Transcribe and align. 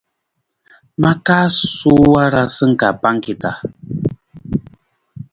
Ma 1.01 1.11
kaa 1.25 1.47
suwii 1.77 2.09
warasa 2.13 2.65
ka 2.79 2.87
pangki 3.01 3.33
ta. 3.41 3.51